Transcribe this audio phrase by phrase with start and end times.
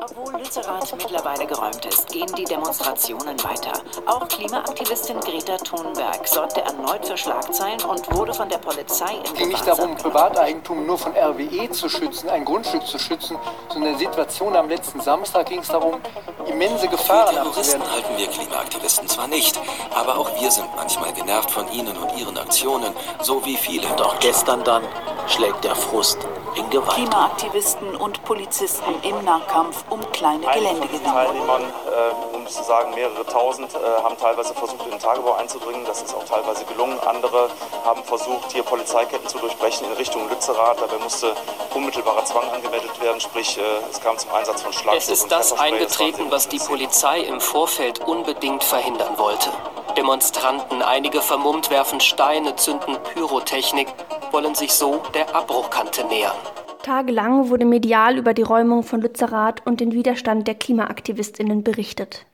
[0.00, 3.72] Obwohl Lützerath mittlerweile geräumt ist, gehen die Demonstrationen weiter.
[4.06, 9.34] Auch Klimaaktivistin Greta Thunberg sorgte erneut für Schlagzeilen und wurde von der Polizei in Es
[9.34, 13.36] ging nicht darum, Privateigentum nur von RWE zu schützen, ein Grundstück zu schützen,
[13.70, 16.00] sondern in der Situation am letzten Samstag ging es darum,
[16.46, 17.92] immense Gefahren Terroristen abzuwehren.
[17.92, 19.58] halten wir Klimaaktivisten zwar nicht,
[19.96, 23.88] aber auch wir sind manchmal genervt von ihnen und ihren Aktionen, so wie viele.
[23.96, 24.84] Doch gestern dann
[25.26, 26.18] schlägt der Frust
[26.54, 26.94] in Gewalt.
[26.94, 31.04] Klimaaktivisten und Polizisten im Nahkampf um kleine diesen Geländegewinne.
[31.04, 35.34] Teilnehmern, äh, um es zu sagen, mehrere tausend, äh, haben teilweise versucht, in den Tagebau
[35.34, 35.84] einzudringen.
[35.86, 36.98] Das ist auch teilweise gelungen.
[37.06, 37.50] Andere
[37.84, 40.80] haben versucht, hier Polizeiketten zu durchbrechen in Richtung Lützerath.
[40.80, 41.34] Dabei musste
[41.74, 45.32] unmittelbarer Zwang angewendet werden, sprich, äh, es kam zum Einsatz von Schlagstock Es ist und
[45.32, 49.50] das eingetreten, was die Polizei im Vorfeld unbedingt verhindern wollte.
[49.96, 53.88] Demonstranten, einige vermummt, werfen Steine, zünden Pyrotechnik,
[54.30, 56.36] wollen sich so der Abbruchkante nähern.
[56.82, 62.26] Tagelang wurde medial über die Räumung von Lützerath und den Widerstand der KlimaaktivistInnen berichtet.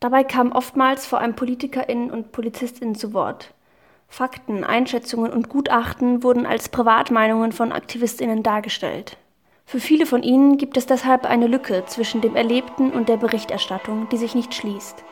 [0.00, 3.52] Dabei kamen oftmals vor allem PolitikerInnen und PolizistInnen zu Wort.
[4.08, 9.18] Fakten, Einschätzungen und Gutachten wurden als Privatmeinungen von AktivistInnen dargestellt.
[9.66, 14.08] Für viele von ihnen gibt es deshalb eine Lücke zwischen dem Erlebten und der Berichterstattung,
[14.10, 15.04] die sich nicht schließt.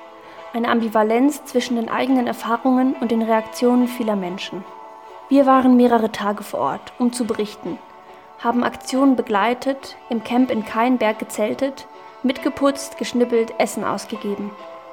[0.55, 4.64] Eine Ambivalenz zwischen den eigenen Erfahrungen und den Reaktionen vieler Menschen.
[5.28, 7.78] Wir waren mehrere Tage vor Ort, um zu berichten,
[8.39, 11.87] haben Aktionen begleitet, im Camp in Keinberg gezeltet,
[12.23, 14.51] mitgeputzt, geschnippelt, Essen ausgegeben,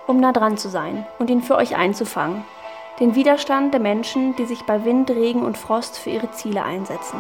[0.08, 2.44] um nah dran zu sein und ihn für euch einzufangen.
[3.00, 7.20] Den Widerstand der Menschen, die sich bei Wind, Regen und Frost für ihre Ziele einsetzen.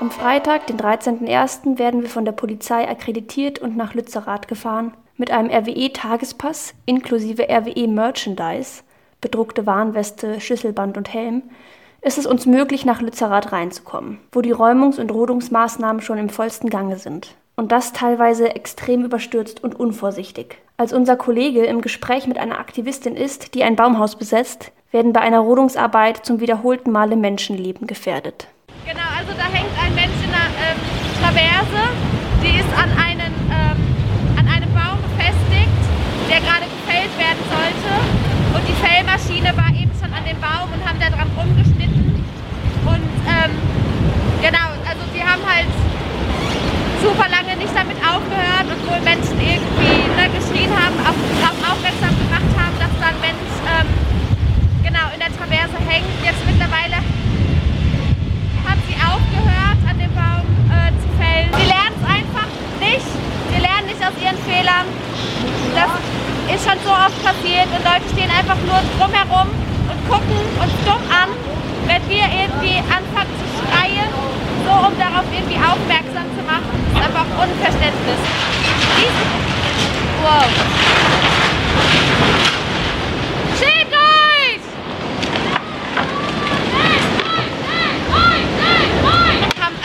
[0.00, 4.92] Am Freitag, den 13.01., werden wir von der Polizei akkreditiert und nach Lützerath gefahren.
[5.16, 8.82] Mit einem RWE-Tagespass inklusive RWE-Merchandise,
[9.20, 11.42] bedruckte Warnweste, Schlüsselband und Helm,
[12.00, 16.68] ist es uns möglich, nach Lützerath reinzukommen, wo die Räumungs- und Rodungsmaßnahmen schon im vollsten
[16.68, 17.34] Gange sind.
[17.56, 20.58] Und das teilweise extrem überstürzt und unvorsichtig.
[20.76, 25.20] Als unser Kollege im Gespräch mit einer Aktivistin ist, die ein Baumhaus besetzt, werden bei
[25.20, 28.48] einer Rodungsarbeit zum wiederholten Male Menschenleben gefährdet.
[28.84, 30.78] Genau, also da hängt ein Mensch in einer ähm,
[31.22, 31.82] Traverse,
[32.42, 35.82] die ist an, einen, ähm, an einem Baum befestigt,
[36.28, 37.90] der gerade gefällt werden sollte.
[38.54, 42.24] Und die Fellmaschine war eben schon an dem Baum und haben da dran rumgeschnitten.
[42.86, 43.52] Und ähm,
[44.40, 45.68] genau, also die haben halt
[47.02, 52.14] super lange nicht damit aufgehört und wohl Menschen irgendwie ne, geschrien haben, auf, darauf aufmerksam
[52.16, 53.88] gemacht haben, dass da ein Mensch ähm,
[54.80, 56.08] genau in der Traverse hängt.
[56.24, 56.96] Jetzt mittlerweile
[58.64, 61.50] haben sie aufgehört, an dem Baum äh, zu fällen.
[61.52, 62.48] Sie lernen es einfach
[62.80, 63.23] nicht.
[64.04, 64.84] Aus ihren Fehlern.
[65.74, 65.88] Das
[66.54, 71.00] ist schon so oft passiert und Leute stehen einfach nur drumherum und gucken uns dumm
[71.08, 71.32] an,
[71.88, 74.12] wenn wir irgendwie anfangen zu schreien,
[74.60, 76.68] so um darauf irgendwie aufmerksam zu machen.
[76.92, 78.20] Das ist einfach Unverständnis.
[80.20, 80.44] Wow.
[83.58, 84.60] Schämt euch!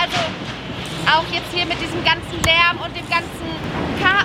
[0.01, 0.19] also
[1.07, 3.38] auch jetzt hier mit diesem ganzen Lärm und dem ganzen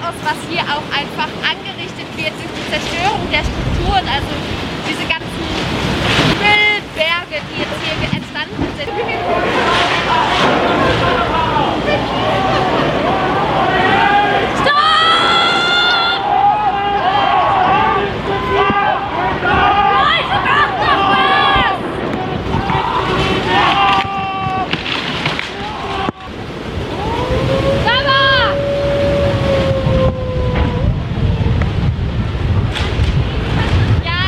[0.05, 4.33] Chaos, was hier auch einfach angerichtet wird durch die Zerstörung der Strukturen, also
[4.87, 5.49] diese ganzen
[6.37, 9.95] Müllberge, die jetzt hier entstanden sind.
[34.05, 34.23] Ja,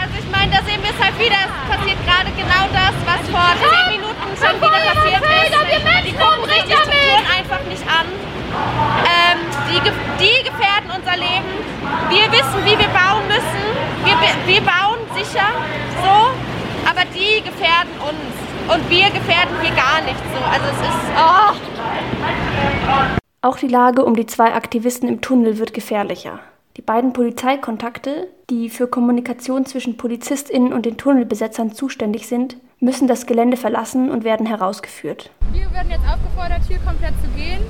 [0.00, 1.36] also ich meine, da sehen wir es halt wieder.
[1.44, 6.06] Es passiert gerade genau das, was vor 10 Minuten schon wieder passiert ist.
[6.06, 8.06] Die gucken sich die Strukturen einfach nicht an.
[9.04, 9.38] Ähm,
[9.70, 11.50] die, ge- die gefährden unser Leben.
[12.10, 13.64] Wir wissen, wie wir bauen müssen.
[14.04, 15.48] Wir, wir bauen sicher
[16.02, 18.72] so, aber die gefährden uns.
[18.72, 20.42] Und wir gefährden hier gar nicht so.
[20.44, 21.04] Also es ist.
[21.16, 21.52] Oh.
[23.42, 26.40] Auch die Lage um die zwei Aktivisten im Tunnel wird gefährlicher.
[26.78, 33.26] Die beiden Polizeikontakte, die für Kommunikation zwischen PolizistInnen und den Tunnelbesetzern zuständig sind, müssen das
[33.26, 35.30] Gelände verlassen und werden herausgeführt.
[35.52, 37.60] Wir werden jetzt aufgefordert, hier komplett zu gehen.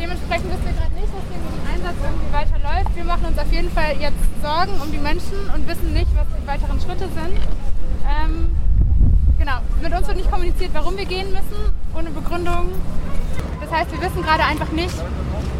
[0.00, 2.96] Dementsprechend wissen wir gerade nicht, was hier mit dem Einsatz irgendwie weiterläuft.
[2.96, 6.24] Wir machen uns auf jeden Fall jetzt Sorgen um die Menschen und wissen nicht, was
[6.32, 7.36] die weiteren Schritte sind.
[8.08, 8.56] Ähm,
[9.38, 11.60] genau, mit uns wird nicht kommuniziert, warum wir gehen müssen,
[11.94, 12.72] ohne Begründung.
[13.60, 14.96] Das heißt, wir wissen gerade einfach nicht.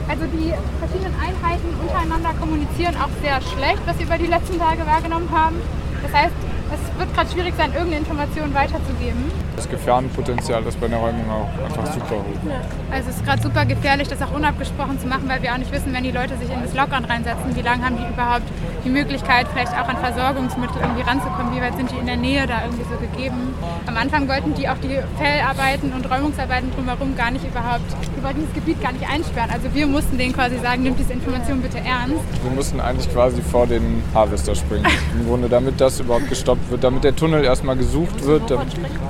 [0.09, 4.87] Also die verschiedenen Einheiten untereinander kommunizieren auch sehr schlecht, was wir über die letzten Tage
[4.87, 5.57] wahrgenommen haben.
[6.03, 6.35] Das heißt,
[6.73, 9.44] es wird gerade schwierig sein, irgendeine Information weiterzugeben.
[9.57, 12.53] Das Gefahrenpotenzial ist bei der Räumung auch einfach super hoch.
[12.91, 15.71] Also es ist gerade super gefährlich, das auch unabgesprochen zu machen, weil wir auch nicht
[15.71, 18.47] wissen, wenn die Leute sich in das Lockdown reinsetzen, wie lange haben die überhaupt
[18.85, 22.47] die Möglichkeit, vielleicht auch an Versorgungsmittel irgendwie ranzukommen, wie weit sind die in der Nähe
[22.47, 23.55] da irgendwie so gegeben.
[23.87, 27.87] Am Anfang wollten die auch die Fellarbeiten und Räumungsarbeiten drumherum gar nicht überhaupt,
[28.17, 29.51] die wollten dieses Gebiet gar nicht einsperren.
[29.51, 32.25] Also wir mussten denen quasi sagen, nimmt diese Information bitte ernst.
[32.43, 34.87] Wir mussten eigentlich quasi vor den Harvester springen.
[35.19, 38.53] Im Grunde, damit das überhaupt gestoppt wird, damit der Tunnel erstmal gesucht wird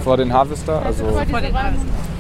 [0.03, 0.83] vor den Harvester.
[0.85, 1.05] Also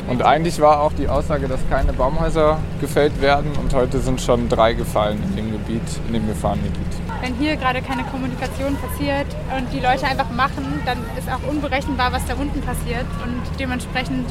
[0.06, 4.48] und eigentlich war auch die Aussage, dass keine Baumhäuser gefällt werden und heute sind schon
[4.48, 6.92] drei gefallen in dem Gebiet, in dem Gefahrengebiet.
[7.22, 9.26] Wenn hier gerade keine Kommunikation passiert
[9.56, 14.26] und die Leute einfach machen, dann ist auch unberechenbar, was da unten passiert und dementsprechend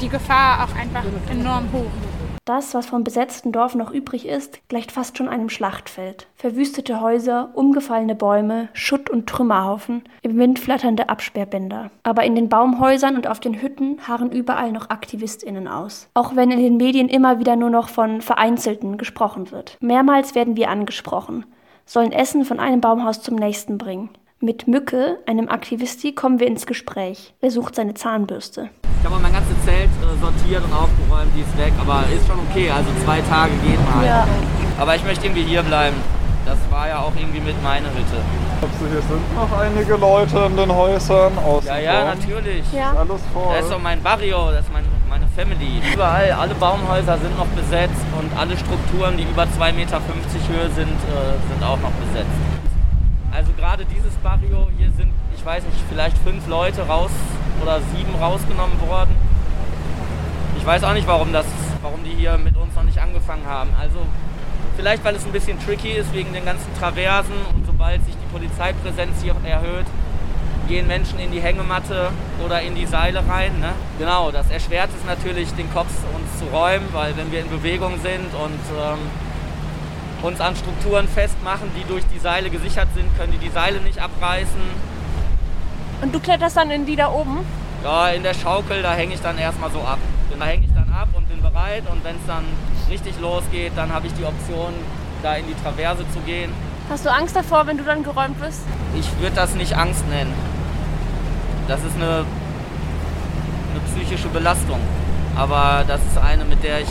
[0.00, 1.90] die Gefahr auch einfach enorm hoch.
[2.46, 6.28] Das, was vom besetzten Dorf noch übrig ist, gleicht fast schon einem Schlachtfeld.
[6.36, 11.90] Verwüstete Häuser, umgefallene Bäume, Schutt und Trümmerhaufen, im Wind flatternde Absperrbänder.
[12.04, 16.08] Aber in den Baumhäusern und auf den Hütten harren überall noch AktivistInnen aus.
[16.14, 19.76] Auch wenn in den Medien immer wieder nur noch von Vereinzelten gesprochen wird.
[19.80, 21.46] Mehrmals werden wir angesprochen,
[21.84, 24.10] sollen Essen von einem Baumhaus zum nächsten bringen.
[24.46, 27.34] Mit Mücke, einem Aktivisti, kommen wir ins Gespräch.
[27.40, 28.70] Er sucht seine Zahnbürste.
[29.00, 32.38] Ich habe mein ganzes Zelt äh, sortiert und aufgeräumt, die ist weg, aber ist schon
[32.48, 32.70] okay.
[32.70, 34.06] Also zwei Tage geht mal.
[34.06, 34.28] Ja.
[34.78, 35.96] Aber ich möchte irgendwie hier bleiben.
[36.44, 38.22] Das war ja auch irgendwie mit meiner Hütte.
[38.60, 42.62] Glaubst du, hier sind noch einige Leute in den Häusern aus Ja, ja, natürlich.
[42.72, 42.92] Ja.
[42.92, 43.52] Ist alles voll.
[43.52, 45.82] Das ist doch mein Barrio, das ist mein, meine Family.
[45.92, 50.86] Überall, alle Baumhäuser sind noch besetzt und alle Strukturen, die über 2,50 Meter Höhe sind,
[50.86, 52.55] äh, sind auch noch besetzt.
[53.32, 57.10] Also gerade dieses Barrio, hier sind, ich weiß nicht, vielleicht fünf Leute raus
[57.62, 59.14] oder sieben rausgenommen worden.
[60.58, 61.46] Ich weiß auch nicht, warum, das,
[61.82, 63.70] warum die hier mit uns noch nicht angefangen haben.
[63.80, 63.98] Also
[64.76, 68.32] vielleicht, weil es ein bisschen tricky ist wegen den ganzen Traversen und sobald sich die
[68.32, 69.86] Polizeipräsenz hier erhöht,
[70.66, 72.10] gehen Menschen in die Hängematte
[72.44, 73.60] oder in die Seile rein.
[73.60, 73.72] Ne?
[73.98, 78.00] Genau, das erschwert es natürlich, den Kopf uns zu räumen, weil wenn wir in Bewegung
[78.02, 78.98] sind und ähm,
[80.26, 84.00] uns an Strukturen festmachen, die durch die Seile gesichert sind, können die die Seile nicht
[84.00, 84.60] abreißen.
[86.02, 87.38] Und du kletterst dann in die da oben?
[87.84, 89.98] Ja, in der Schaukel, da hänge ich dann erstmal so ab.
[90.38, 92.44] Da hänge ich dann ab und bin bereit und wenn es dann
[92.90, 94.74] richtig losgeht, dann habe ich die Option,
[95.22, 96.52] da in die Traverse zu gehen.
[96.90, 98.60] Hast du Angst davor, wenn du dann geräumt bist?
[98.98, 100.34] Ich würde das nicht Angst nennen.
[101.68, 102.24] Das ist eine,
[103.70, 104.80] eine psychische Belastung.
[105.36, 106.88] Aber das ist eine, mit der ich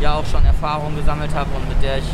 [0.00, 2.04] ja auch schon Erfahrung gesammelt habe und mit der ich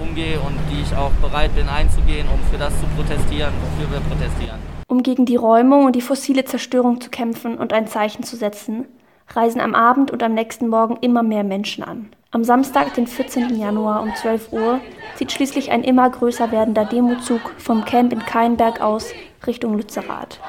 [0.00, 4.00] umgehe und die ich auch bereit bin einzugehen, um für das zu protestieren, wofür wir
[4.00, 4.58] protestieren.
[4.88, 8.86] Um gegen die Räumung und die fossile Zerstörung zu kämpfen und ein Zeichen zu setzen,
[9.28, 12.10] reisen am Abend und am nächsten Morgen immer mehr Menschen an.
[12.30, 13.56] Am Samstag, den 14.
[13.56, 14.80] Januar um 12 Uhr,
[15.16, 19.10] zieht schließlich ein immer größer werdender Demozug vom Camp in Keinberg aus
[19.46, 20.40] Richtung Lützerath.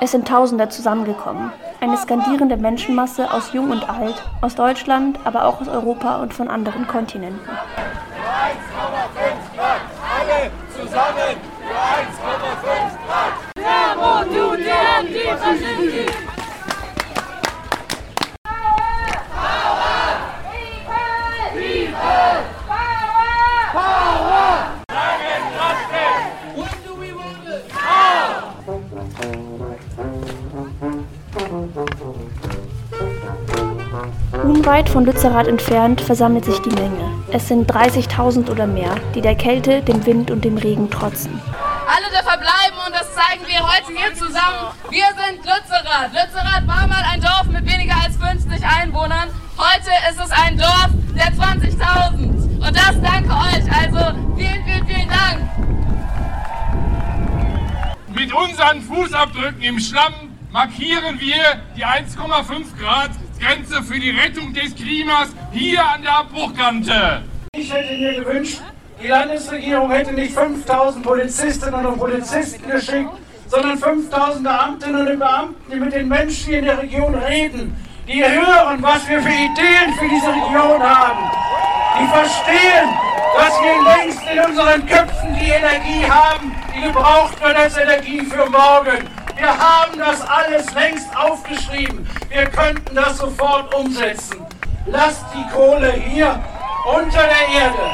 [0.00, 1.52] Es sind Tausende zusammengekommen.
[1.80, 6.48] Eine skandierende Menschenmasse aus Jung und Alt, aus Deutschland, aber auch aus Europa und von
[6.48, 7.48] anderen Kontinenten.
[10.90, 11.36] 1,5 Grad,
[11.84, 13.34] alle zusammen für 1,5 Grad.
[13.54, 14.70] Terror, du, die
[34.50, 37.22] Unweit von Lützerath entfernt versammelt sich die Menge.
[37.30, 41.40] Es sind 30.000 oder mehr, die der Kälte, dem Wind und dem Regen trotzen.
[41.86, 44.74] Alle da verbleiben und das zeigen wir heute hier zusammen.
[44.90, 46.10] Wir sind Lützerath.
[46.10, 49.28] Lützerath war mal ein Dorf mit weniger als 50 Einwohnern.
[49.56, 52.66] Heute ist es ein Dorf der 20.000.
[52.66, 53.64] Und das danke euch.
[53.72, 55.48] Also vielen, vielen, vielen Dank.
[58.08, 60.12] Mit unseren Fußabdrücken im Schlamm
[60.50, 67.22] markieren wir die 1,5 Grad Grenze für die Rettung des Klimas hier an der Abbruchkante.
[67.54, 68.60] Ich hätte mir gewünscht,
[69.02, 73.10] die Landesregierung hätte nicht 5000 Polizistinnen und Polizisten geschickt,
[73.48, 78.22] sondern 5000 Beamtinnen und Beamten, die mit den Menschen hier in der Region reden, die
[78.22, 81.30] hören, was wir für Ideen für diese Region haben,
[81.98, 82.88] die verstehen,
[83.36, 88.50] dass wir längst in unseren Köpfen die Energie haben, die gebraucht wird als Energie für
[88.50, 89.19] morgen.
[89.40, 92.06] Wir haben das alles längst aufgeschrieben.
[92.28, 94.36] Wir könnten das sofort umsetzen.
[94.84, 96.38] Lasst die Kohle hier
[96.86, 97.90] unter der Erde.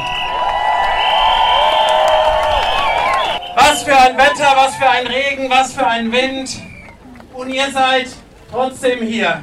[3.55, 6.49] Was für ein Wetter, was für ein Regen, was für ein Wind.
[7.33, 8.09] Und ihr seid
[8.51, 9.41] trotzdem hier.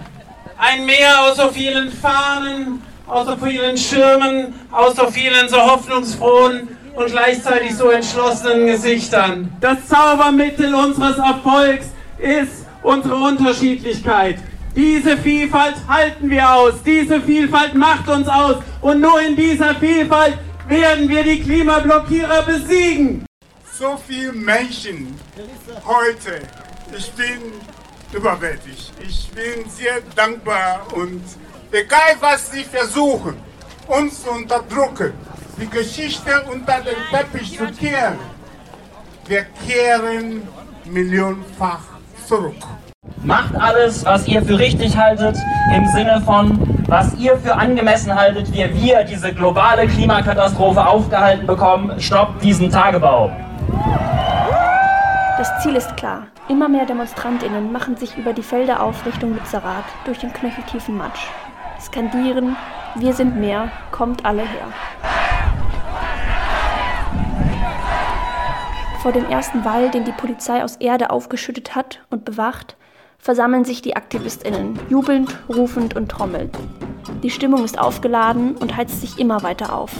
[0.58, 6.73] Ein Meer aus so vielen Fahnen, aus so vielen Schirmen, aus so vielen so hoffnungsfrohen
[6.94, 9.52] und gleichzeitig so entschlossenen Gesichtern.
[9.60, 11.86] Das Zaubermittel unseres Erfolgs
[12.18, 14.38] ist unsere Unterschiedlichkeit.
[14.76, 16.74] Diese Vielfalt halten wir aus.
[16.84, 18.56] Diese Vielfalt macht uns aus.
[18.80, 23.24] Und nur in dieser Vielfalt werden wir die Klimablockierer besiegen.
[23.78, 25.18] So viele Menschen
[25.84, 26.40] heute.
[26.96, 27.52] Ich bin
[28.12, 28.92] überwältigt.
[29.06, 31.22] Ich bin sehr dankbar und
[31.72, 33.36] egal was sie versuchen,
[33.88, 35.12] uns zu unterdrücken,
[35.60, 38.18] die Geschichte unter den Teppich zu kehren,
[39.26, 40.42] wir kehren
[40.84, 41.80] millionenfach
[42.26, 42.56] zurück.
[43.22, 45.36] Macht alles, was ihr für richtig haltet,
[45.74, 51.98] im Sinne von, was ihr für angemessen haltet, wie wir diese globale Klimakatastrophe aufgehalten bekommen.
[52.00, 53.30] Stoppt diesen Tagebau.
[55.38, 56.26] Das Ziel ist klar.
[56.48, 61.26] Immer mehr DemonstrantInnen machen sich über die Felder auf Richtung Lützerath durch den knöcheltiefen Matsch.
[61.80, 62.56] Skandieren,
[62.96, 65.13] wir sind mehr, kommt alle her.
[69.04, 72.74] Vor dem ersten Wall, den die Polizei aus Erde aufgeschüttet hat und bewacht,
[73.18, 76.56] versammeln sich die AktivistInnen, jubelnd, rufend und trommelnd.
[77.22, 79.92] Die Stimmung ist aufgeladen und heizt sich immer weiter auf.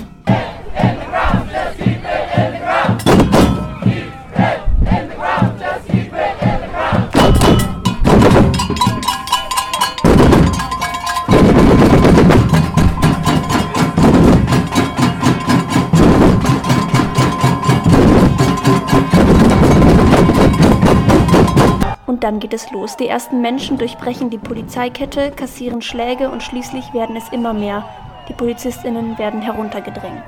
[22.24, 22.96] Dann geht es los.
[22.96, 27.84] Die ersten Menschen durchbrechen die Polizeikette, kassieren Schläge und schließlich werden es immer mehr.
[28.30, 30.22] Die Polizistinnen werden heruntergedrängt.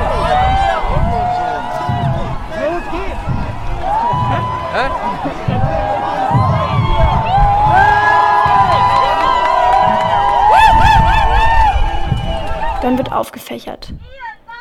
[12.83, 13.95] Dann wird aufgefächert.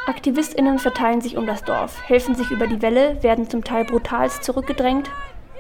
[0.08, 4.46] AktivistInnen verteilen sich um das Dorf, helfen sich über die Welle, werden zum Teil brutalst
[4.46, 5.10] zurückgedrängt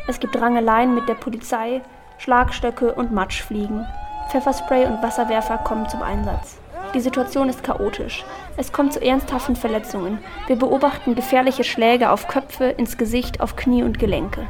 [0.07, 1.81] es gibt Rangeleien mit der Polizei,
[2.17, 3.85] Schlagstöcke und Matschfliegen.
[4.29, 6.57] Pfefferspray und Wasserwerfer kommen zum Einsatz.
[6.93, 8.23] Die Situation ist chaotisch.
[8.55, 10.19] Es kommt zu ernsthaften Verletzungen.
[10.47, 14.47] Wir beobachten gefährliche Schläge auf Köpfe, ins Gesicht, auf Knie und Gelenke.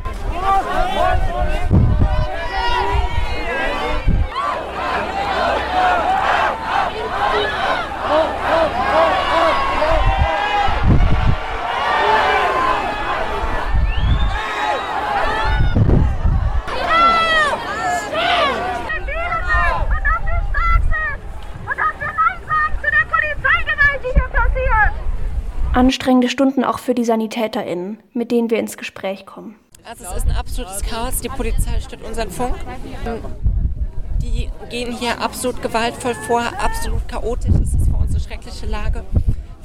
[25.86, 29.56] Anstrengende Stunden auch für die SanitäterInnen, mit denen wir ins Gespräch kommen.
[29.84, 31.22] Also es ist ein absolutes Chaos.
[31.22, 32.56] Die Polizei stört unseren Funk.
[34.20, 37.54] Die gehen hier absolut gewaltvoll vor, absolut chaotisch.
[37.62, 39.04] Es ist für uns eine schreckliche Lage.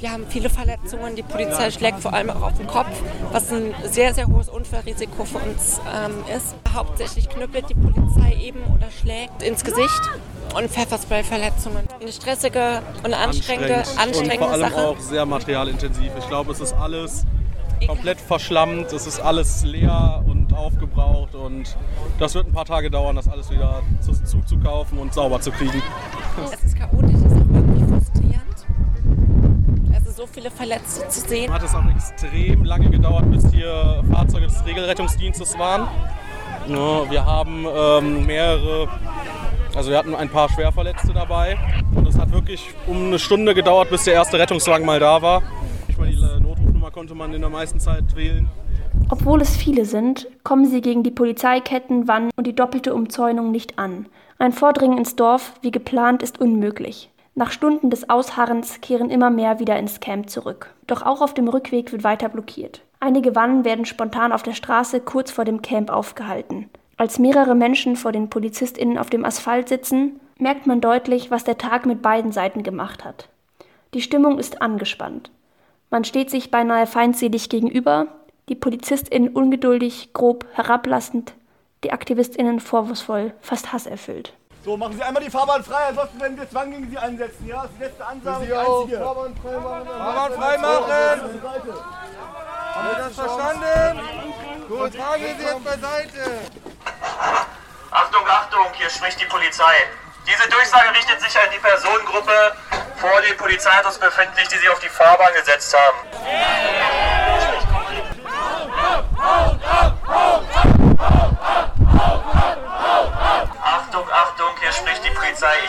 [0.01, 1.15] Wir haben viele Verletzungen.
[1.15, 2.89] Die Polizei schlägt vor allem auch auf den Kopf,
[3.31, 6.55] was ein sehr, sehr hohes Unfallrisiko für uns ähm, ist.
[6.73, 10.01] Hauptsächlich knüppelt die Polizei eben oder schlägt ins Gesicht
[10.55, 11.87] und Pfefferspray-Verletzungen.
[12.01, 13.99] Eine stressige und anstrengende, anstrengend.
[13.99, 14.87] anstrengende und vor allem Sache.
[14.87, 16.11] auch sehr materialintensiv.
[16.17, 17.27] Ich glaube, es ist alles
[17.85, 21.77] komplett verschlammt, es ist alles leer und aufgebraucht und
[22.17, 25.81] das wird ein paar Tage dauern, das alles wieder zu, zuzukaufen und sauber zu kriegen.
[26.43, 27.40] Es ist chaotisch,
[30.21, 31.51] so viele Verletzte zu sehen.
[31.51, 35.87] Hat es auch extrem lange gedauert, bis hier Fahrzeuge des Regelrettungsdienstes waren.
[36.67, 38.87] Ja, wir haben ähm, mehrere
[39.73, 41.57] also wir hatten ein paar Schwerverletzte dabei
[41.95, 45.41] und es hat wirklich um eine Stunde gedauert, bis der erste Rettungswagen mal da war.
[45.87, 48.47] Ich meine, die Notrufnummer konnte man in der meisten Zeit wählen.
[49.09, 53.79] Obwohl es viele sind, kommen sie gegen die Polizeiketten, Wannen und die doppelte Umzäunung nicht
[53.79, 54.05] an.
[54.37, 57.09] Ein Vordringen ins Dorf, wie geplant, ist unmöglich.
[57.33, 60.73] Nach Stunden des Ausharrens kehren immer mehr wieder ins Camp zurück.
[60.87, 62.81] Doch auch auf dem Rückweg wird weiter blockiert.
[62.99, 66.69] Einige Wannen werden spontan auf der Straße kurz vor dem Camp aufgehalten.
[66.97, 71.57] Als mehrere Menschen vor den PolizistInnen auf dem Asphalt sitzen, merkt man deutlich, was der
[71.57, 73.29] Tag mit beiden Seiten gemacht hat.
[73.93, 75.31] Die Stimmung ist angespannt.
[75.89, 78.07] Man steht sich beinahe feindselig gegenüber,
[78.49, 81.33] die PolizistInnen ungeduldig, grob, herablassend,
[81.83, 84.33] die AktivistInnen vorwurfsvoll, fast hasserfüllt.
[84.63, 87.47] So, machen Sie einmal die Fahrbahn frei, ansonsten werden wir Zwang gegen Sie einsetzen.
[87.47, 88.97] Ja, das ist die letzte Ansage, die einzige.
[88.99, 89.87] Fahrbahn frei machen.
[89.87, 90.91] Fahrbahn frei machen!
[92.73, 93.99] Haben wir das verstanden?
[94.67, 96.39] Gut, tragen Sie jetzt beiseite.
[97.89, 99.73] Achtung, Achtung, hier spricht die Polizei.
[100.27, 102.53] Diese Durchsage richtet sich an die Personengruppe
[102.97, 105.97] vor dem Polizeiautos befindlich, die sich auf die Fahrbahn gesetzt haben.
[111.87, 112.30] Achtung,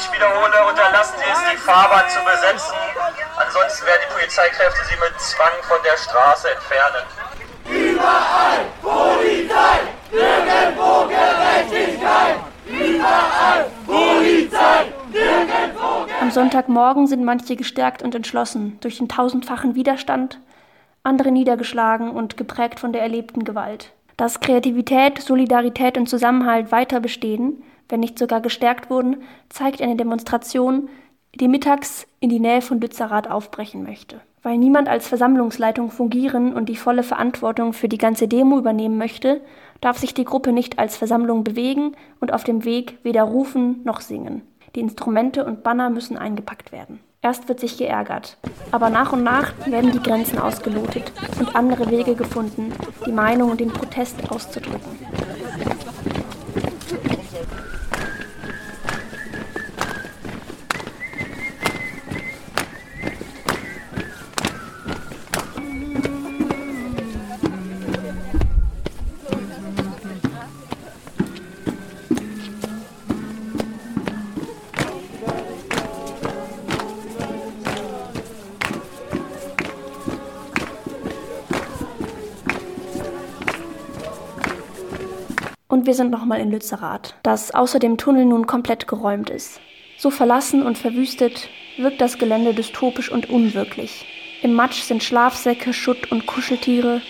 [0.02, 2.74] ich wiederhole, unterlassen Sie es, die Fahrbahn zu besetzen.
[3.36, 7.04] Ansonsten werden die Polizeikräfte Sie mit Zwang von der Straße entfernen.
[7.68, 9.80] Überall Polizei,
[10.10, 12.36] nirgendwo Gerechtigkeit.
[12.66, 16.22] Überall Polizei, nirgendwo Gerechtigkeit.
[16.22, 20.38] Am Sonntagmorgen sind manche gestärkt und entschlossen durch den tausendfachen Widerstand,
[21.04, 23.92] andere niedergeschlagen und geprägt von der erlebten Gewalt.
[24.16, 29.18] Dass Kreativität, Solidarität und Zusammenhalt weiter bestehen, wenn nicht sogar gestärkt wurden,
[29.50, 30.88] zeigt eine Demonstration,
[31.34, 34.20] die mittags in die Nähe von Lützerath aufbrechen möchte.
[34.42, 39.42] Weil niemand als Versammlungsleitung fungieren und die volle Verantwortung für die ganze Demo übernehmen möchte,
[39.82, 44.00] darf sich die Gruppe nicht als Versammlung bewegen und auf dem Weg weder rufen noch
[44.00, 44.40] singen.
[44.74, 46.98] Die Instrumente und Banner müssen eingepackt werden.
[47.20, 48.38] Erst wird sich geärgert,
[48.70, 52.72] aber nach und nach werden die Grenzen ausgelotet und andere Wege gefunden,
[53.06, 54.98] die Meinung und den Protest auszudrücken.
[85.92, 89.60] Wir sind nochmal in Lützerath, das außer dem Tunnel nun komplett geräumt ist.
[89.98, 94.06] So verlassen und verwüstet wirkt das Gelände dystopisch und unwirklich.
[94.40, 97.02] Im Matsch sind Schlafsäcke, Schutt und Kuscheltiere.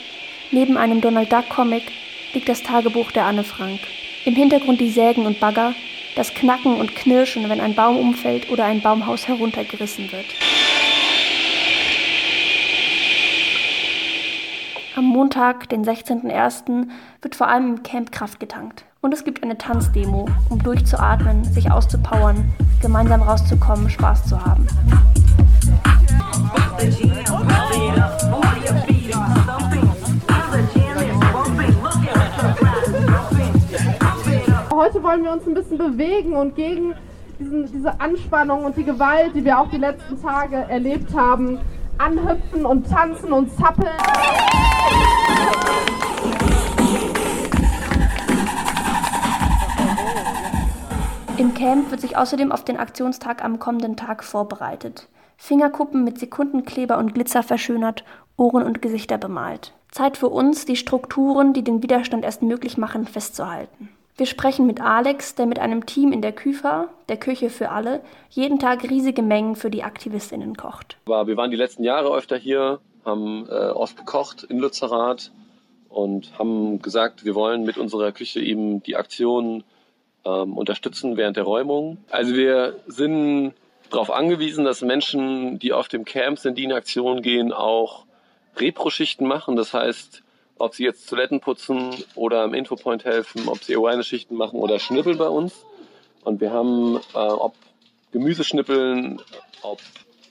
[0.51, 1.85] Neben einem Donald Duck Comic
[2.35, 3.79] liegt das Tagebuch der Anne Frank.
[4.25, 5.75] Im Hintergrund die Sägen und Bagger,
[6.17, 10.27] das Knacken und Knirschen, wenn ein Baum umfällt oder ein Baumhaus heruntergerissen wird.
[14.95, 16.87] Am Montag, den 16.01.,
[17.23, 18.85] wird vor allem im Camp Kraft getankt.
[19.01, 24.67] Und es gibt eine Tanzdemo, um durchzuatmen, sich auszupowern, gemeinsam rauszukommen, Spaß zu haben.
[34.71, 36.93] Heute wollen wir uns ein bisschen bewegen und gegen
[37.39, 41.59] diesen, diese Anspannung und die Gewalt, die wir auch die letzten Tage erlebt haben,
[41.97, 43.89] anhüpfen und tanzen und zappeln.
[51.39, 55.09] Im Camp wird sich außerdem auf den Aktionstag am kommenden Tag vorbereitet.
[55.37, 58.05] Fingerkuppen mit Sekundenkleber und Glitzer verschönert,
[58.37, 59.73] Ohren und Gesichter bemalt.
[59.91, 63.89] Zeit für uns, die Strukturen, die den Widerstand erst möglich machen, festzuhalten.
[64.17, 68.03] Wir sprechen mit Alex, der mit einem Team in der Küfa, der Küche für alle,
[68.31, 70.97] jeden Tag riesige Mengen für die AktivistInnen kocht.
[71.07, 75.33] Wir waren die letzten Jahre öfter hier, haben äh, oft gekocht in Lützerath
[75.93, 79.65] und haben gesagt, wir wollen mit unserer Küche eben die Aktion
[80.25, 81.99] ähm, unterstützen während der Räumung.
[82.11, 83.55] Also wir sind
[83.91, 88.05] darauf angewiesen, dass Menschen, die auf dem Camp sind, die in Aktion gehen, auch
[88.57, 89.57] Repro-Schichten machen.
[89.57, 90.23] Das heißt,
[90.59, 95.19] ob sie jetzt Toiletten putzen oder am Infopoint helfen, ob sie Awareness-Schichten machen oder schnippeln
[95.19, 95.65] bei uns.
[96.25, 97.55] Und wir haben, äh, ob
[98.13, 99.21] Gemüseschnippeln,
[99.63, 99.81] ob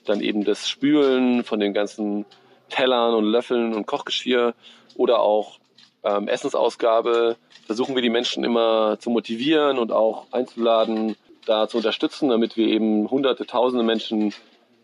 [0.06, 2.26] dann eben das Spülen von den ganzen
[2.72, 4.56] Tellern und Löffeln und Kochgeschirr
[4.96, 5.60] oder auch
[6.04, 12.30] ähm, Essensausgabe versuchen wir die Menschen immer zu motivieren und auch einzuladen, da zu unterstützen,
[12.30, 14.34] damit wir eben hunderte, tausende Menschen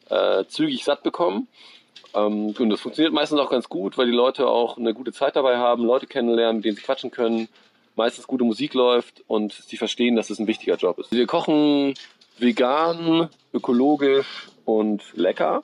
[0.10, 1.47] äh, zügig satt bekommen.
[2.13, 5.36] Ähm, und das funktioniert meistens auch ganz gut, weil die Leute auch eine gute Zeit
[5.36, 7.47] dabei haben, Leute kennenlernen, mit denen sie quatschen können,
[7.95, 11.12] meistens gute Musik läuft und sie verstehen, dass es ein wichtiger Job ist.
[11.12, 11.95] Wir kochen
[12.38, 15.63] vegan, ökologisch und lecker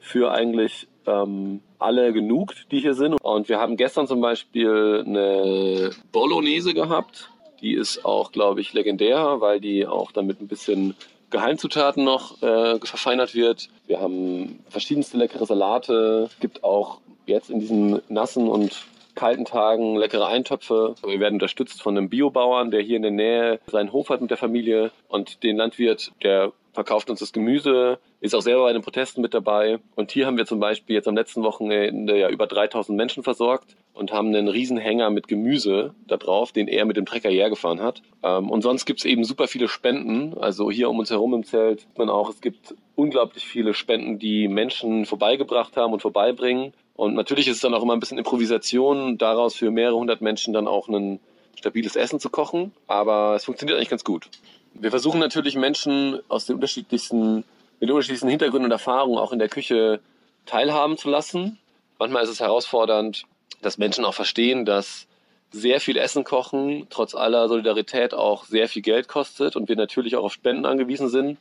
[0.00, 3.14] für eigentlich ähm, alle genugt, die hier sind.
[3.22, 7.30] Und wir haben gestern zum Beispiel eine Bolognese gehabt.
[7.60, 10.94] Die ist auch, glaube ich, legendär, weil die auch damit ein bisschen
[11.30, 13.68] Geheimzutaten noch äh, verfeinert wird.
[13.86, 16.28] Wir haben verschiedenste leckere Salate.
[16.30, 20.94] Es gibt auch jetzt in diesen nassen und kalten Tagen leckere Eintöpfe.
[21.04, 24.30] Wir werden unterstützt von einem Biobauern, der hier in der Nähe seinen Hof hat mit
[24.30, 28.82] der Familie und den Landwirt, der verkauft uns das Gemüse, ist auch selber bei den
[28.82, 29.78] Protesten mit dabei.
[29.94, 33.76] Und hier haben wir zum Beispiel jetzt am letzten Wochenende ja über 3000 Menschen versorgt
[33.94, 37.80] und haben einen riesen Hänger mit Gemüse da drauf, den er mit dem Trecker hergefahren
[37.80, 38.02] hat.
[38.22, 40.38] Ähm, und sonst gibt es eben super viele Spenden.
[40.38, 44.18] Also hier um uns herum im Zelt sieht man auch, es gibt unglaublich viele Spenden,
[44.18, 46.72] die Menschen vorbeigebracht haben und vorbeibringen.
[46.94, 50.52] Und natürlich ist es dann auch immer ein bisschen Improvisation, daraus für mehrere hundert Menschen
[50.52, 51.20] dann auch ein
[51.56, 52.72] stabiles Essen zu kochen.
[52.86, 54.30] Aber es funktioniert eigentlich ganz gut.
[54.74, 57.44] Wir versuchen natürlich Menschen aus den unterschiedlichsten,
[57.80, 60.00] mit unterschiedlichsten Hintergründen und Erfahrungen auch in der Küche
[60.46, 61.58] teilhaben zu lassen.
[61.98, 63.24] Manchmal ist es herausfordernd,
[63.60, 65.06] dass Menschen auch verstehen, dass
[65.50, 70.16] sehr viel Essen kochen, trotz aller Solidarität auch sehr viel Geld kostet und wir natürlich
[70.16, 71.38] auch auf Spenden angewiesen sind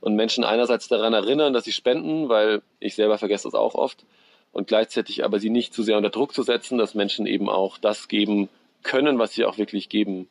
[0.00, 4.04] und Menschen einerseits daran erinnern, dass sie spenden, weil ich selber vergesse das auch oft
[4.52, 7.78] und gleichzeitig aber sie nicht zu sehr unter Druck zu setzen, dass Menschen eben auch
[7.78, 8.48] das geben
[8.82, 10.28] können, was sie auch wirklich geben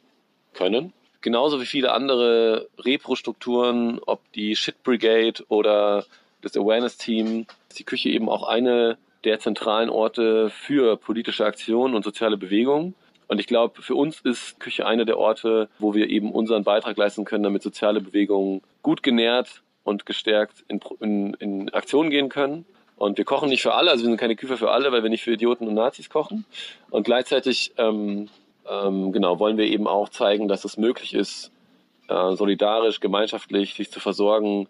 [0.54, 0.94] können.
[1.24, 6.06] Genauso wie viele andere Repro-Strukturen, ob die Shit Brigade oder
[6.42, 11.96] das Awareness Team, ist die Küche eben auch eine der zentralen Orte für politische Aktionen
[11.96, 12.94] und soziale Bewegungen.
[13.28, 16.98] Und ich glaube, für uns ist Küche einer der Orte, wo wir eben unseren Beitrag
[16.98, 22.66] leisten können, damit soziale Bewegungen gut genährt und gestärkt in, in, in Aktion gehen können.
[22.98, 25.10] Und wir kochen nicht für alle, also wir sind keine Küche für alle, weil wir
[25.10, 26.46] nicht für Idioten und Nazis kochen.
[26.90, 28.30] Und gleichzeitig ähm,
[28.70, 31.52] ähm, genau, wollen wir eben auch zeigen, dass es möglich ist,
[32.08, 34.68] äh, solidarisch, gemeinschaftlich sich zu versorgen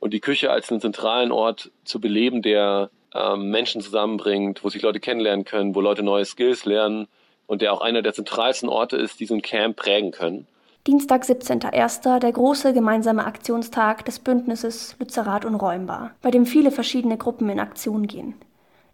[0.00, 4.82] und die Küche als einen zentralen Ort zu beleben, der ähm, Menschen zusammenbringt, wo sich
[4.82, 7.08] Leute kennenlernen können, wo Leute neue Skills lernen
[7.46, 10.46] und der auch einer der zentralsten Orte ist, die so ein Camp prägen können.
[10.86, 17.48] Dienstag, 17.01., der große gemeinsame Aktionstag des Bündnisses Lützerath Unräumbar, bei dem viele verschiedene Gruppen
[17.48, 18.34] in Aktion gehen.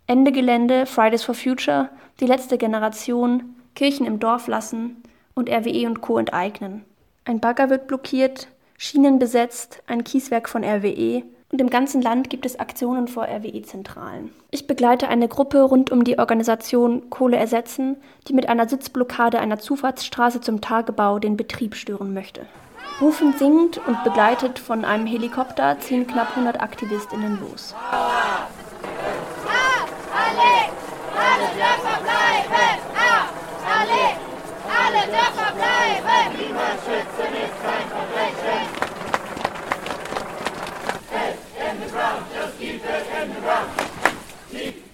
[0.07, 5.02] Ende Gelände, Fridays for Future, die letzte Generation, Kirchen im Dorf lassen
[5.35, 6.18] und RWE und Co.
[6.18, 6.85] enteignen.
[7.24, 12.46] Ein Bagger wird blockiert, Schienen besetzt, ein Kieswerk von RWE und im ganzen Land gibt
[12.46, 14.32] es Aktionen vor RWE-Zentralen.
[14.50, 19.58] Ich begleite eine Gruppe rund um die Organisation Kohle ersetzen, die mit einer Sitzblockade einer
[19.58, 22.46] Zufahrtsstraße zum Tagebau den Betrieb stören möchte.
[23.00, 27.74] Rufend singend und begleitet von einem Helikopter ziehen knapp 100 AktivistInnen los.
[31.14, 32.78] Alle Dörfer bleiben!
[32.96, 33.28] Ah,
[33.68, 34.04] alle,
[34.72, 36.37] alle Dörfer bleiben!
[36.38, 38.82] Niemand schützen ist kein Verbrechen!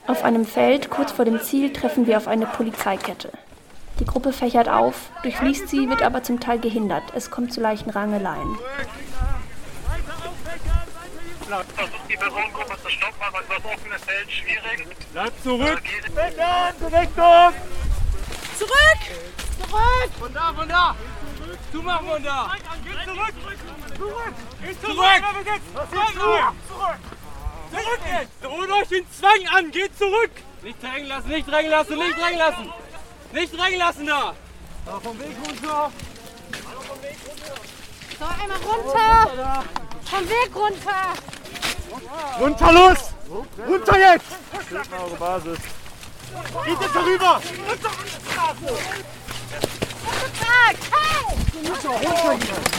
[0.06, 3.30] Auf einem Feld kurz vor dem Ziel treffen wir auf eine Polizeikette.
[4.00, 7.02] Die Gruppe fächert auf, durchfließt sie, wird aber zum Teil gehindert.
[7.14, 8.58] Es kommt zu leichten Rangeleien.
[11.48, 14.87] Versucht die Personengruppe zu stoppen, aber über das offene Feld schwierig.
[15.12, 15.82] Bleib zurück!
[16.14, 16.74] Weckern!
[16.82, 17.52] Richtung!
[18.58, 19.02] Zurück!
[19.58, 20.11] Zurück!
[20.18, 20.94] Von da, von da!
[21.72, 22.52] Zumachen von da!
[22.84, 23.34] Geht zurück!
[23.96, 24.34] Zurück!
[24.82, 24.82] Zurück!
[24.82, 25.22] Zurück!
[25.90, 26.52] Zurück!
[26.68, 27.08] Zurück!
[27.70, 28.52] Zurück jetzt!
[28.52, 29.70] Holt euch den Zwang an!
[29.70, 30.31] Geht zurück!
[30.62, 32.72] Nicht drängen lassen, nicht drängen lassen, nicht drängen lassen!
[33.33, 34.35] Nicht drängen lassen da!
[34.87, 35.92] Da vom Weg runter!
[38.18, 39.64] So, einmal runter!
[40.04, 41.14] Vom Weg runter!
[42.40, 42.98] Runter los!
[43.66, 44.26] Runter jetzt!
[44.92, 45.59] Eure Basis.
[46.64, 47.40] Geht jetzt darüber!
[47.68, 48.78] Runter von der Straße!
[50.40, 50.76] Hey!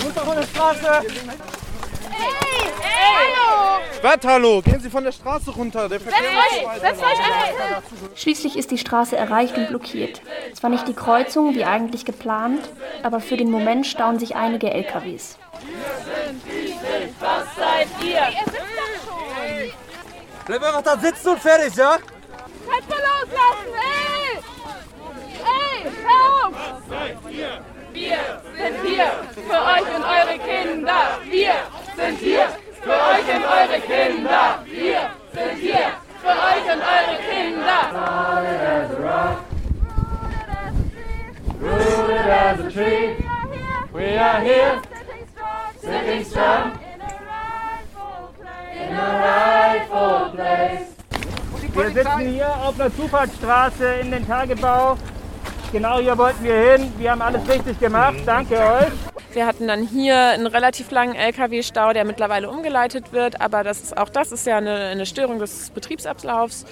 [0.04, 1.06] Runter von der Straße!
[2.20, 2.72] Hey!
[2.82, 3.34] Hey!
[3.36, 3.82] Hallo!
[4.02, 4.62] Was, hallo?
[4.62, 5.90] Gehen Sie von der Straße runter.
[5.90, 7.82] Der Verkehr euch einfach
[8.16, 10.22] Schließlich ist die Straße erreicht und blockiert.
[10.54, 12.62] Zwar nicht die Kreuzung wie eigentlich geplant,
[13.04, 15.38] aber für den Moment stauen sich einige LKWs.
[17.20, 18.10] Was seid ihr?
[18.10, 19.72] Ihr sitzt doch schon!
[20.46, 21.98] Bleib einfach da sitzen und fertig, ja?
[21.98, 23.74] Könnt mal loslassen!
[23.76, 24.42] Hey!
[25.44, 25.92] Hey!
[26.04, 26.54] Hör auf!
[27.94, 31.20] Wir sind hier für euch und eure Kinder!
[31.30, 31.54] Wir
[32.00, 32.48] sind hier
[32.82, 34.64] für euch und eure Kinder!
[34.66, 35.88] Wir sind hier
[36.22, 37.80] für euch und eure Kinder!
[41.62, 43.16] Rooted as a tree.
[43.94, 44.82] We are here,
[45.82, 46.80] sitting strong
[48.74, 50.88] in a rightful place.
[51.74, 54.98] Wir sitzen hier auf einer Zufahrtsstraße in den Tagebau.
[55.72, 56.94] Genau hier wollten wir hin.
[56.98, 58.16] Wir haben alles richtig gemacht.
[58.26, 59.09] Danke euch.
[59.34, 63.98] Wir hatten dann hier einen relativ langen LKW-Stau, der mittlerweile umgeleitet wird, aber das ist,
[63.98, 66.66] auch das ist ja eine, eine Störung des Betriebsablaufs.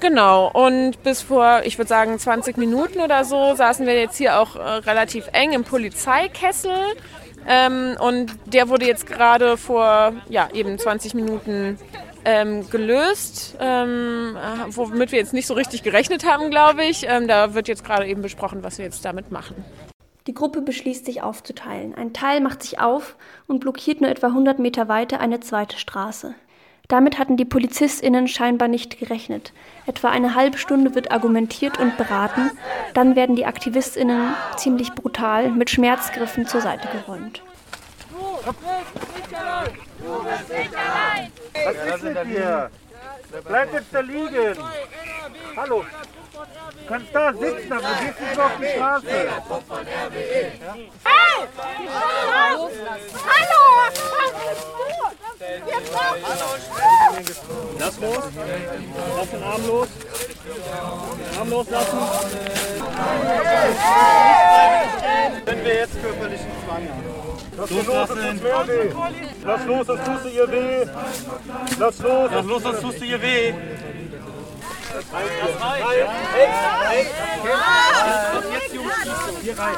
[0.00, 4.38] Genau, und bis vor, ich würde sagen, 20 Minuten oder so saßen wir jetzt hier
[4.38, 6.76] auch äh, relativ eng im Polizeikessel.
[7.48, 11.78] Ähm, und der wurde jetzt gerade vor ja, eben 20 Minuten
[12.24, 17.06] ähm, gelöst, ähm, äh, womit wir jetzt nicht so richtig gerechnet haben, glaube ich.
[17.08, 19.64] Ähm, da wird jetzt gerade eben besprochen, was wir jetzt damit machen.
[20.28, 21.94] Die Gruppe beschließt sich aufzuteilen.
[21.94, 26.34] Ein Teil macht sich auf und blockiert nur etwa 100 Meter weiter eine zweite Straße.
[26.86, 29.54] Damit hatten die PolizistInnen scheinbar nicht gerechnet.
[29.86, 32.50] Etwa eine halbe Stunde wird argumentiert und beraten,
[32.92, 37.42] dann werden die AktivistInnen ziemlich brutal mit Schmerzgriffen zur Seite geräumt.
[38.20, 38.62] Du bist
[39.16, 41.32] nicht allein!
[41.64, 42.70] Was ist mit dir?
[43.46, 44.58] Bleib jetzt da liegen.
[45.56, 45.84] Hallo.
[46.88, 49.06] Du kannst da sitzen, aber du gehst nicht auf die Straße.
[51.04, 51.46] Hey!
[51.92, 52.70] Hallo!
[53.28, 53.62] Hallo!
[57.78, 58.24] Lass los.
[59.16, 59.88] Lass den Arm los.
[61.18, 61.98] Den Arm loslassen.
[65.44, 67.18] Wenn wir jetzt körperlichen Zwang haben.
[67.58, 68.90] Lass los, das tut weh.
[69.44, 70.86] Lass los, das tust du ihr weh.
[71.78, 72.30] Lass los.
[72.32, 73.54] Lass los, das tust du ihr weh.
[74.92, 75.32] Das reicht.
[78.52, 78.94] Jetzt, Jungs,
[79.42, 79.74] hier rein.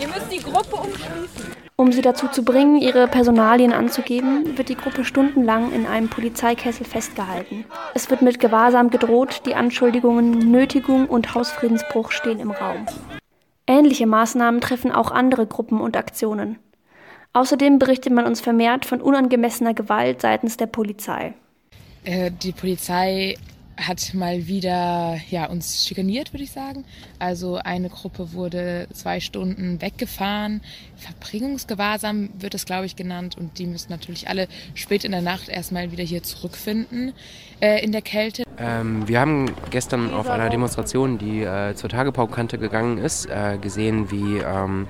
[0.00, 1.64] Ihr müsst die Gruppe umschließen.
[1.76, 6.86] Um sie dazu zu bringen, ihre Personalien anzugeben, wird die Gruppe stundenlang in einem Polizeikessel
[6.86, 7.64] festgehalten.
[7.94, 12.86] Es wird mit Gewahrsam gedroht, die Anschuldigungen Nötigung und Hausfriedensbruch stehen im Raum.
[13.66, 16.58] Ähnliche Maßnahmen treffen auch andere Gruppen und Aktionen.
[17.32, 21.34] Außerdem berichtet man uns vermehrt von unangemessener Gewalt seitens der Polizei.
[22.04, 23.36] Äh, die Polizei
[23.76, 26.84] hat mal wieder ja, uns schikaniert, würde ich sagen.
[27.18, 30.60] Also eine Gruppe wurde zwei Stunden weggefahren.
[30.96, 33.36] Verbringungsgewahrsam wird es, glaube ich, genannt.
[33.36, 37.12] Und die müssen natürlich alle spät in der Nacht erstmal wieder hier zurückfinden
[37.60, 38.44] äh, in der Kälte.
[38.58, 44.10] Ähm, wir haben gestern auf einer Demonstration, die äh, zur Tagepaukante gegangen ist, äh, gesehen,
[44.10, 44.86] wie ähm,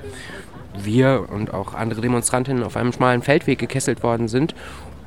[0.77, 4.55] wir und auch andere Demonstrantinnen auf einem schmalen Feldweg gekesselt worden sind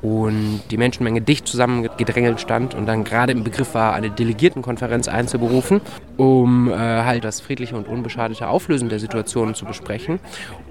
[0.01, 5.81] und die Menschenmenge dicht zusammengedrängelt stand und dann gerade im Begriff war, eine Delegiertenkonferenz einzuberufen,
[6.17, 10.19] um äh, halt das friedliche und unbeschadete Auflösen der Situation zu besprechen.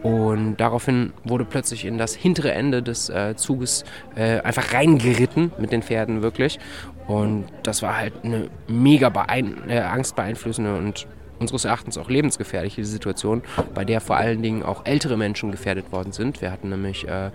[0.02, 3.84] Und daraufhin wurde plötzlich in das hintere Ende des äh, Zuges
[4.14, 6.58] äh, einfach reingeritten mit den Pferden wirklich.
[7.06, 11.06] Und das war halt eine mega beein äh, angstbeeinflößende und
[11.38, 13.42] unseres Erachtens auch lebensgefährliche Situation,
[13.74, 16.40] bei der vor allen Dingen auch ältere Menschen gefährdet worden sind.
[16.40, 17.30] Wir hatten nämlich äh,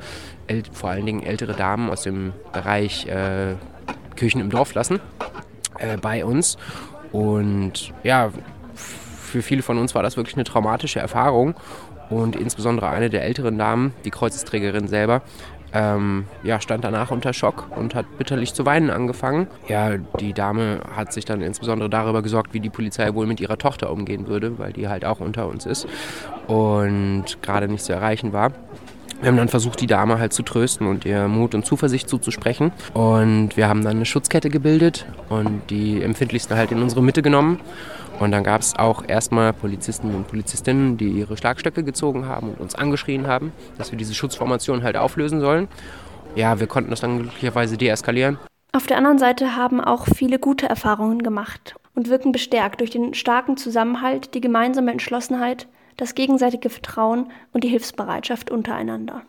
[0.72, 3.56] vor allen Dingen ältere Damen aus dem Bereich äh,
[4.16, 5.00] Kirchen im Dorf lassen
[5.80, 6.58] äh, bei uns.
[7.12, 8.32] Und ja,
[8.74, 11.56] für viele von uns war das wirklich eine traumatische Erfahrung.
[12.10, 15.22] Und insbesondere eine der älteren Damen, die Kreuzesträgerin selber,
[15.74, 19.48] ähm, ja, stand danach unter Schock und hat bitterlich zu weinen angefangen.
[19.68, 23.58] Ja, die Dame hat sich dann insbesondere darüber gesorgt, wie die Polizei wohl mit ihrer
[23.58, 25.88] Tochter umgehen würde, weil die halt auch unter uns ist
[26.48, 28.52] und gerade nicht zu erreichen war.
[29.22, 32.72] Wir haben dann versucht, die Dame halt zu trösten und ihr Mut und Zuversicht zuzusprechen.
[32.94, 37.60] Und wir haben dann eine Schutzkette gebildet und die empfindlichsten halt in unsere Mitte genommen
[38.22, 42.60] und dann gab es auch erstmal Polizisten und Polizistinnen, die ihre Schlagstöcke gezogen haben und
[42.60, 45.68] uns angeschrien haben, dass wir diese Schutzformation halt auflösen sollen.
[46.36, 48.38] Ja, wir konnten das dann glücklicherweise deeskalieren.
[48.74, 53.16] Auf der anderen Seite haben auch viele gute Erfahrungen gemacht und wirken bestärkt durch den
[53.16, 59.22] starken Zusammenhalt, die gemeinsame Entschlossenheit, das gegenseitige Vertrauen und die Hilfsbereitschaft untereinander.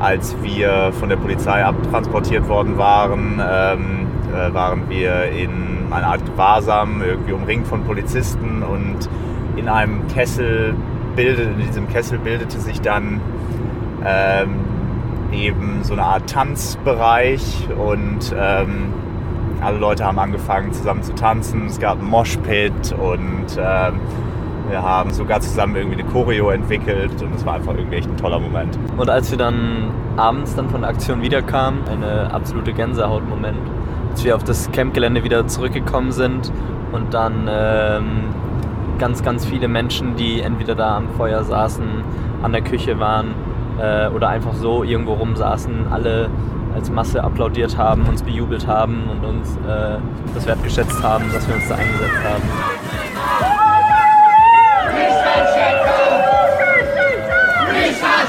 [0.00, 6.24] Als wir von der Polizei abtransportiert worden waren, ähm, äh, waren wir in einer Art
[6.24, 9.08] Gewahrsam, irgendwie umringt von Polizisten und
[9.56, 10.74] in einem Kessel
[11.14, 13.20] bildete, in diesem Kessel bildete sich dann
[14.04, 14.60] ähm,
[15.32, 18.92] eben so eine Art Tanzbereich und ähm,
[19.60, 21.66] alle Leute haben angefangen zusammen zu tanzen.
[21.66, 24.00] Es gab ein Moshpit und ähm,
[24.68, 28.16] wir haben sogar zusammen irgendwie eine Choreo entwickelt und es war einfach irgendwie echt ein
[28.16, 28.78] toller Moment.
[28.96, 33.58] Und als wir dann abends dann von der Aktion wiederkamen, eine absolute Gänsehautmoment
[34.14, 36.52] als wir auf das Campgelände wieder zurückgekommen sind
[36.92, 38.28] und dann ähm,
[38.96, 41.84] ganz, ganz viele Menschen, die entweder da am Feuer saßen,
[42.40, 43.34] an der Küche waren
[43.80, 46.30] äh, oder einfach so irgendwo rumsaßen, alle
[46.76, 49.98] als Masse applaudiert haben, uns bejubelt haben und uns äh,
[50.32, 53.63] das wertgeschätzt haben, dass wir uns da eingesetzt haben.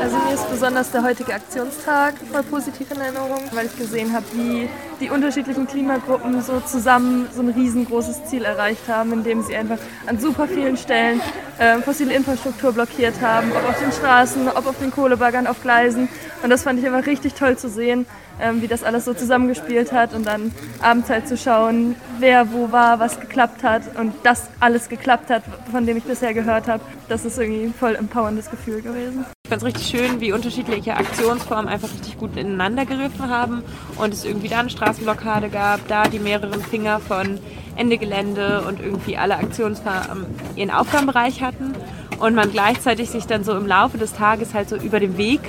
[0.00, 4.24] Also mir ist besonders der heutige Aktionstag voll positiv in Erinnerung, weil ich gesehen habe,
[4.32, 4.68] wie
[5.00, 10.18] die unterschiedlichen Klimagruppen so zusammen so ein riesengroßes Ziel erreicht haben, indem sie einfach an
[10.20, 11.20] super vielen Stellen
[11.58, 16.08] äh, fossile Infrastruktur blockiert haben, ob auf den Straßen, ob auf den Kohlebaggern, auf Gleisen.
[16.42, 18.06] Und das fand ich einfach richtig toll zu sehen,
[18.40, 22.70] ähm, wie das alles so zusammengespielt hat und dann abends halt zu schauen, wer wo
[22.70, 26.82] war, was geklappt hat und das alles geklappt hat, von dem ich bisher gehört habe.
[27.08, 29.24] Das ist irgendwie ein voll empowerndes Gefühl gewesen.
[29.52, 33.62] Fand es richtig schön, wie unterschiedliche Aktionsformen einfach richtig gut ineinander gegriffen haben
[33.98, 37.38] und es irgendwie da eine Straßenblockade gab, da die mehreren Finger von
[37.76, 40.24] Ende Gelände und irgendwie alle Aktionsformen
[40.56, 41.74] ihren Aufgabenbereich hatten
[42.18, 45.42] und man gleichzeitig sich dann so im Laufe des Tages halt so über den Weg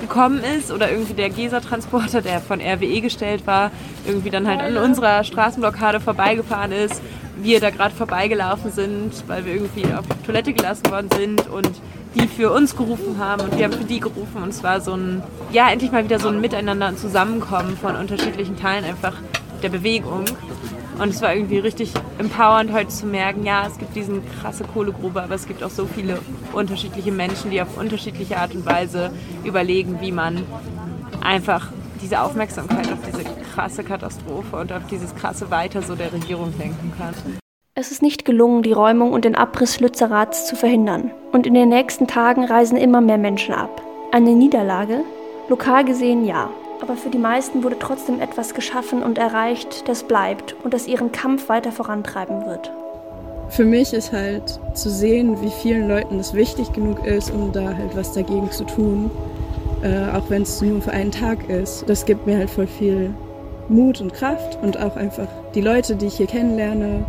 [0.00, 3.72] gekommen ist oder irgendwie der GESA-Transporter, der von RWE gestellt war,
[4.06, 7.02] irgendwie dann halt an unserer Straßenblockade vorbeigefahren ist,
[7.42, 11.70] wir da gerade vorbeigelaufen sind, weil wir irgendwie auf Toilette gelassen worden sind und
[12.14, 14.94] die für uns gerufen haben und wir haben für die gerufen und es war so
[14.94, 15.22] ein,
[15.52, 19.14] ja, endlich mal wieder so ein Miteinander und Zusammenkommen von unterschiedlichen Teilen einfach
[19.62, 20.24] der Bewegung.
[20.98, 25.22] Und es war irgendwie richtig empowernd, heute zu merken, ja, es gibt diesen krasse Kohlegrube,
[25.22, 26.18] aber es gibt auch so viele
[26.52, 29.10] unterschiedliche Menschen, die auf unterschiedliche Art und Weise
[29.42, 30.42] überlegen, wie man
[31.22, 31.68] einfach
[32.02, 36.92] diese Aufmerksamkeit auf diese krasse Katastrophe und auf dieses krasse Weiter so der Regierung lenken
[36.98, 37.14] kann.
[37.74, 41.12] Es ist nicht gelungen, die Räumung und den Abriss Lützerats zu verhindern.
[41.32, 43.82] Und in den nächsten Tagen reisen immer mehr Menschen ab.
[44.12, 45.02] Eine Niederlage?
[45.48, 46.50] Lokal gesehen ja.
[46.80, 51.12] Aber für die meisten wurde trotzdem etwas geschaffen und erreicht, das bleibt und das ihren
[51.12, 52.72] Kampf weiter vorantreiben wird.
[53.50, 57.74] Für mich ist halt zu sehen, wie vielen Leuten es wichtig genug ist, um da
[57.74, 59.10] halt was dagegen zu tun,
[59.82, 61.84] äh, auch wenn es nur für einen Tag ist.
[61.88, 63.14] Das gibt mir halt voll viel
[63.68, 67.04] Mut und Kraft und auch einfach die Leute, die ich hier kennenlerne,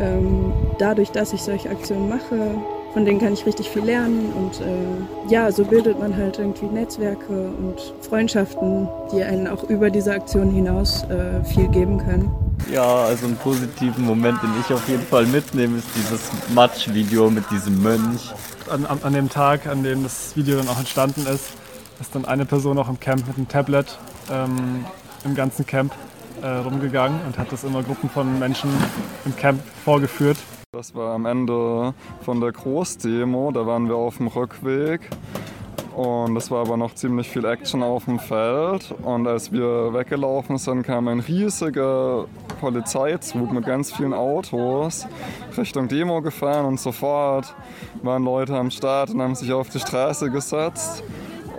[0.00, 2.54] ähm, dadurch, dass ich solche Aktionen mache,
[2.92, 6.66] von denen kann ich richtig viel lernen und äh, ja, so bildet man halt irgendwie
[6.66, 12.30] Netzwerke und Freundschaften, die einen auch über diese Aktion hinaus äh, viel geben können.
[12.72, 16.20] Ja, also einen positiven Moment, den ich auf jeden Fall mitnehme, ist dieses
[16.54, 18.32] Matsch-Video mit diesem Mönch.
[18.70, 21.52] An, an, an, dem Tag, an dem das Video dann auch entstanden ist,
[22.00, 23.98] ist dann eine Person auch im Camp mit einem Tablet
[24.30, 24.84] ähm,
[25.24, 25.92] im ganzen Camp
[26.42, 28.70] äh, rumgegangen und hat das immer Gruppen von Menschen
[29.24, 30.38] im Camp vorgeführt.
[30.72, 35.08] Das war am Ende von der Großdemo, da waren wir auf dem Rückweg
[35.98, 38.94] und es war aber noch ziemlich viel Action auf dem Feld.
[39.02, 42.26] Und als wir weggelaufen sind, kam ein riesiger
[42.60, 45.08] Polizeizug mit ganz vielen Autos
[45.56, 47.52] Richtung Demo gefahren und sofort
[48.02, 51.02] waren Leute am Start und haben sich auf die Straße gesetzt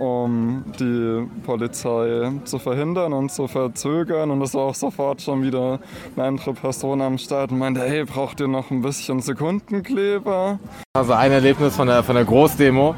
[0.00, 4.30] um die Polizei zu verhindern und zu verzögern.
[4.30, 5.78] Und es war auch sofort schon wieder
[6.16, 10.58] eine andere Person am Start und meinte, hey, braucht ihr noch ein bisschen Sekundenkleber?
[10.94, 12.94] Also ein Erlebnis von der, von der Großdemo.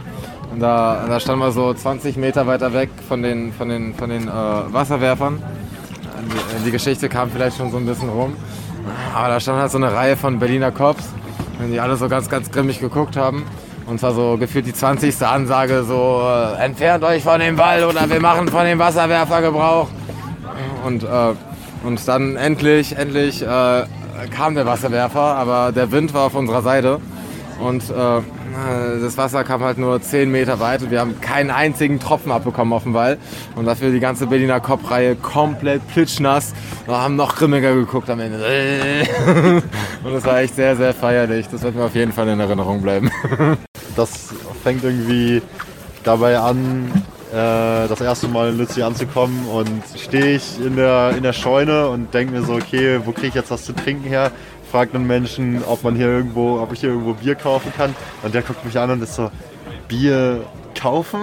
[0.61, 4.29] Da, da standen wir so 20 Meter weiter weg von den, von den, von den
[4.29, 5.43] äh, Wasserwerfern.
[6.23, 8.37] Die, die, Geschichte kam vielleicht schon so ein bisschen rum.
[9.13, 11.09] Aber da stand halt so eine Reihe von Berliner Cops,
[11.69, 13.45] die alle so ganz, ganz grimmig geguckt haben.
[13.93, 15.21] Und zwar so gefühlt die 20.
[15.21, 19.89] Ansage, so äh, entfernt euch von dem Ball oder wir machen von dem Wasserwerfer Gebrauch.
[20.83, 21.35] Und, äh,
[21.85, 23.85] und dann endlich, endlich äh,
[24.35, 27.03] kam der Wasserwerfer, aber der Wind war auf unserer Seite.
[27.61, 28.23] Und äh,
[29.03, 32.73] das Wasser kam halt nur 10 Meter weit und wir haben keinen einzigen Tropfen abbekommen
[32.73, 33.19] auf dem Ball.
[33.57, 36.55] Und dafür die ganze Berliner Kopfreihe komplett plitschnass.
[36.87, 38.39] Wir haben noch grimmiger geguckt am Ende.
[40.03, 41.47] und das war echt sehr, sehr feierlich.
[41.53, 43.11] Das wird mir auf jeden Fall in Erinnerung bleiben.
[43.97, 45.43] das fängt irgendwie
[46.05, 46.91] dabei an,
[47.33, 51.89] äh, das erste Mal in Lützig anzukommen und stehe ich in der, in der Scheune
[51.89, 54.31] und denke mir so, okay, wo kriege ich jetzt was zu trinken her?
[54.71, 57.95] Fragt einen Menschen, ob man hier irgendwo, ob ich hier irgendwo Bier kaufen kann.
[58.23, 59.31] Und der guckt mich an und ist so,
[59.89, 60.45] Bier
[60.79, 61.21] kaufen?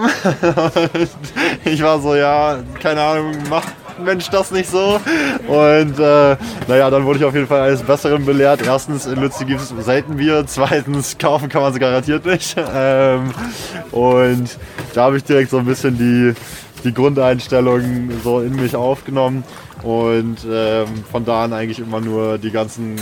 [1.64, 3.72] ich war so, ja, keine Ahnung, macht
[4.04, 5.00] Mensch das nicht so?
[5.46, 6.36] Und äh,
[6.68, 8.62] naja, dann wurde ich auf jeden Fall eines Besseren belehrt.
[8.64, 10.44] Erstens, in Lützi gibt es selten Bier.
[10.46, 12.56] Zweitens, kaufen kann man sie garantiert nicht.
[12.72, 13.32] Ähm,
[13.90, 14.58] und
[14.94, 16.34] da habe ich direkt so ein bisschen die,
[16.84, 19.44] die Grundeinstellung so in mich aufgenommen.
[19.82, 22.96] Und ähm, von da an eigentlich immer nur die ganzen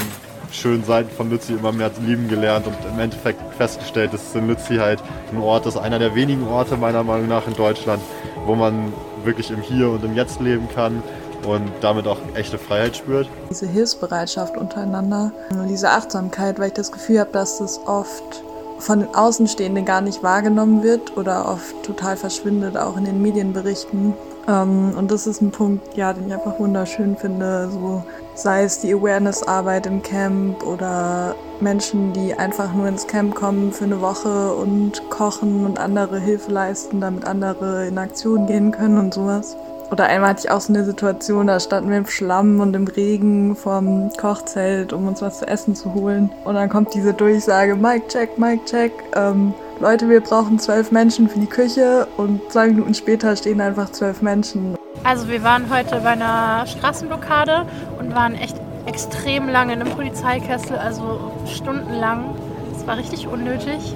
[0.53, 4.77] schönen Seiten von Lützi immer mehr lieben gelernt und im Endeffekt festgestellt, dass in Lützi
[4.77, 8.03] halt ein Ort ist, einer der wenigen Orte meiner Meinung nach in Deutschland,
[8.47, 8.93] wo man
[9.25, 11.03] wirklich im Hier und im Jetzt leben kann
[11.47, 13.29] und damit auch echte Freiheit spürt.
[13.51, 15.33] Diese Hilfsbereitschaft untereinander,
[15.69, 18.43] diese Achtsamkeit, weil ich das Gefühl habe, dass das oft
[18.79, 24.15] von den Außenstehenden gar nicht wahrgenommen wird oder oft total verschwindet, auch in den Medienberichten.
[24.47, 27.69] Ähm, und das ist ein Punkt, ja, den ich einfach wunderschön finde.
[27.71, 28.05] So,
[28.35, 33.85] sei es die Awareness-Arbeit im Camp oder Menschen, die einfach nur ins Camp kommen für
[33.85, 39.15] eine Woche und kochen und andere Hilfe leisten, damit andere in Aktion gehen können und
[39.15, 39.57] sowas.
[39.91, 42.87] Oder einmal hatte ich auch so eine Situation, da standen wir im Schlamm und im
[42.87, 46.31] Regen vorm Kochzelt, um uns was zu essen zu holen.
[46.45, 48.93] Und dann kommt diese Durchsage, Mike check, Mike check.
[49.17, 53.91] Ähm, Leute, wir brauchen zwölf Menschen für die Küche und zwei Minuten später stehen einfach
[53.91, 54.77] zwölf Menschen.
[55.05, 57.65] Also wir waren heute bei einer Straßenblockade
[57.99, 58.57] und waren echt
[58.89, 62.35] extrem lange in einem Polizeikessel, also stundenlang.
[62.75, 63.95] Es war richtig unnötig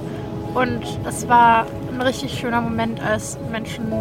[0.53, 3.91] und es war ein richtig schöner Moment, als Menschen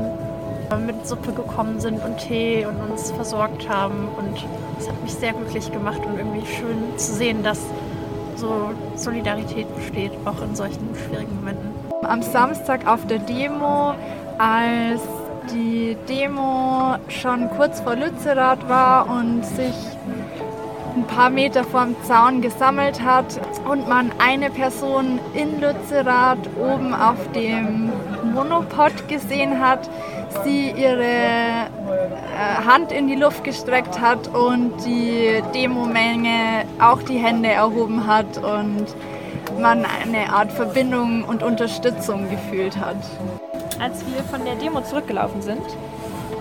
[0.87, 4.09] mit Suppe gekommen sind und Tee und uns versorgt haben.
[4.16, 4.45] Und
[4.79, 7.61] es hat mich sehr glücklich gemacht und irgendwie schön zu sehen, dass
[8.37, 11.71] so Solidarität besteht, auch in solchen schwierigen Momenten.
[12.03, 13.95] Am Samstag auf der Demo,
[14.39, 15.01] als
[15.53, 19.75] die Demo schon kurz vor Lützerath war und sich
[21.03, 27.17] ein paar Meter vorm Zaun gesammelt hat und man eine Person in Lützerath oben auf
[27.35, 27.91] dem
[28.33, 29.91] Monopod gesehen hat,
[30.45, 37.49] sie ihre äh, Hand in die Luft gestreckt hat und die Demomenge auch die Hände
[37.49, 38.87] erhoben hat und
[39.61, 42.97] man eine Art Verbindung und Unterstützung gefühlt hat.
[43.81, 45.63] Als wir von der Demo zurückgelaufen sind,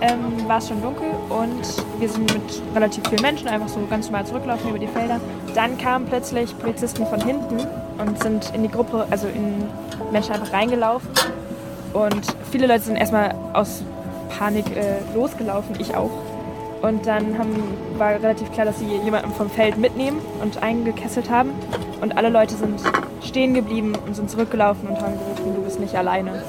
[0.02, 4.06] ähm, war es schon dunkel und wir sind mit relativ vielen Menschen einfach so ganz
[4.06, 5.20] normal zurückgelaufen über die Felder.
[5.54, 7.66] Dann kamen plötzlich Polizisten von hinten
[7.98, 9.64] und sind in die Gruppe, also in
[10.10, 11.08] Menschen einfach reingelaufen.
[11.92, 13.82] Und viele Leute sind erstmal aus
[14.36, 16.10] Panik äh, losgelaufen, ich auch.
[16.82, 17.54] Und dann haben,
[17.96, 21.50] war relativ klar, dass sie jemanden vom Feld mitnehmen und eingekesselt haben.
[22.00, 22.80] Und alle Leute sind
[23.24, 26.42] stehen geblieben und sind zurückgelaufen und haben gerufen, du bist nicht alleine.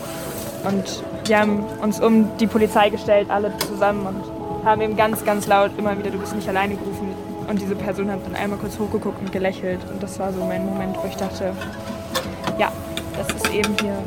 [0.64, 5.48] Und wir haben uns um die Polizei gestellt, alle zusammen und haben eben ganz, ganz
[5.48, 7.14] laut immer wieder, du bist nicht alleine gerufen.
[7.48, 9.80] Und diese Person hat dann einmal kurz hochgeguckt und gelächelt.
[9.92, 11.54] Und das war so mein Moment, wo ich dachte,
[12.58, 12.72] ja,
[13.18, 13.98] das ist eben hier,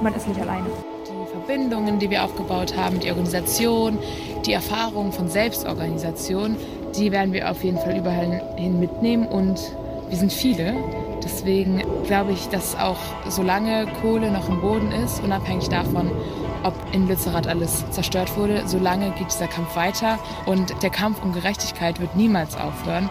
[0.00, 0.66] man ist nicht alleine.
[1.06, 3.98] Die Verbindungen, die wir aufgebaut haben, die Organisation,
[4.46, 6.56] die Erfahrung von Selbstorganisation,
[6.96, 9.26] die werden wir auf jeden Fall überall hin mitnehmen.
[9.26, 9.60] Und
[10.08, 10.74] wir sind viele.
[11.22, 12.98] Deswegen glaube ich, dass auch
[13.28, 16.10] solange Kohle noch im Boden ist, unabhängig davon,
[16.62, 21.32] ob in Lützerath alles zerstört wurde, solange geht dieser Kampf weiter und der Kampf um
[21.32, 23.08] Gerechtigkeit wird niemals aufhören.